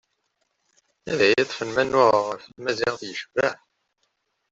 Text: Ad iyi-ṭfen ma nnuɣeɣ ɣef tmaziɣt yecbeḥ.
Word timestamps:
Ad 1.11 1.19
iyi-ṭfen 1.27 1.69
ma 1.73 1.83
nnuɣeɣ 1.85 2.25
ɣef 2.29 2.43
tmaziɣt 2.45 3.01
yecbeḥ. 3.05 3.57